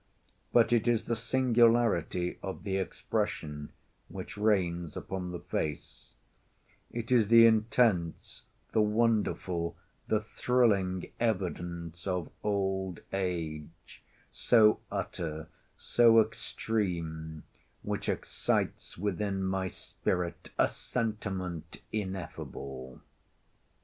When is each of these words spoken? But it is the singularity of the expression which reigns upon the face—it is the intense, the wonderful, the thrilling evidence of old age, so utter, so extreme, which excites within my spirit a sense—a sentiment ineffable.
But 0.51 0.73
it 0.73 0.87
is 0.87 1.03
the 1.03 1.15
singularity 1.15 2.39
of 2.41 2.63
the 2.63 2.77
expression 2.77 3.71
which 4.07 4.35
reigns 4.35 4.97
upon 4.97 5.29
the 5.31 5.41
face—it 5.41 7.11
is 7.11 7.27
the 7.27 7.45
intense, 7.45 8.41
the 8.71 8.81
wonderful, 8.81 9.77
the 10.07 10.19
thrilling 10.19 11.11
evidence 11.19 12.07
of 12.07 12.31
old 12.43 13.01
age, 13.13 14.03
so 14.31 14.79
utter, 14.91 15.49
so 15.77 16.19
extreme, 16.19 17.43
which 17.83 18.09
excites 18.09 18.97
within 18.97 19.43
my 19.43 19.67
spirit 19.67 20.49
a 20.57 20.67
sense—a 20.67 20.81
sentiment 20.93 21.79
ineffable. 21.91 23.01